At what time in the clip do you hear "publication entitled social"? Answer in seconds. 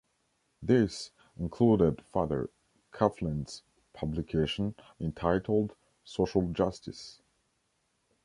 3.93-6.49